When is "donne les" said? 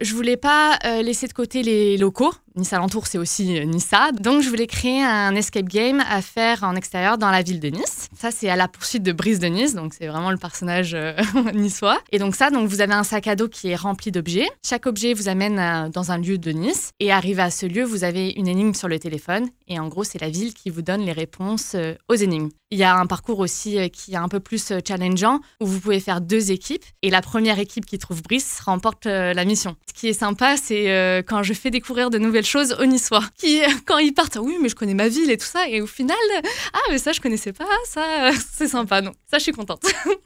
20.82-21.12